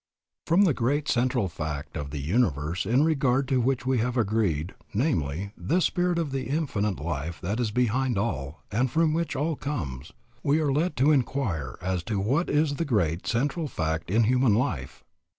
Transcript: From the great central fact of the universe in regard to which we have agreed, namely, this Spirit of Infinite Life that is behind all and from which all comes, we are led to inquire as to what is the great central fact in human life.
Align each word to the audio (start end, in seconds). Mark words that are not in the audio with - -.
From 0.47 0.63
the 0.63 0.73
great 0.73 1.07
central 1.07 1.47
fact 1.47 1.95
of 1.95 2.09
the 2.09 2.17
universe 2.17 2.87
in 2.87 3.03
regard 3.03 3.47
to 3.49 3.61
which 3.61 3.85
we 3.85 3.99
have 3.99 4.17
agreed, 4.17 4.73
namely, 4.95 5.51
this 5.55 5.85
Spirit 5.85 6.17
of 6.17 6.33
Infinite 6.33 6.99
Life 6.99 7.39
that 7.41 7.59
is 7.59 7.69
behind 7.69 8.17
all 8.17 8.63
and 8.71 8.89
from 8.89 9.13
which 9.13 9.35
all 9.35 9.55
comes, 9.55 10.11
we 10.41 10.59
are 10.59 10.71
led 10.73 10.95
to 10.97 11.11
inquire 11.11 11.77
as 11.83 12.01
to 12.05 12.19
what 12.19 12.49
is 12.49 12.77
the 12.77 12.83
great 12.83 13.27
central 13.27 13.67
fact 13.67 14.09
in 14.09 14.23
human 14.23 14.55
life. 14.55 15.03